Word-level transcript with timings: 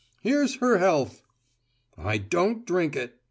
Here's 0.21 0.55
her 0.55 0.79
health!" 0.79 1.21
"I 1.95 2.17
don't 2.17 2.65
drink 2.65 2.95
it!" 2.95 3.19